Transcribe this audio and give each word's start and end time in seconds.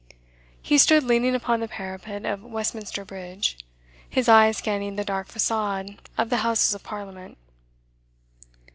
He 0.63 0.79
stood 0.79 1.03
leaning 1.03 1.35
upon 1.35 1.59
the 1.59 1.67
parapet 1.67 2.25
of 2.25 2.41
Westminster 2.43 3.05
Bridge, 3.05 3.59
his 4.09 4.27
eyes 4.27 4.57
scanning 4.57 4.95
the 4.95 5.05
dark 5.05 5.27
facade 5.27 5.99
of 6.17 6.31
the 6.31 6.37
Houses 6.37 6.73
of 6.73 6.81
Parliament. 6.81 7.37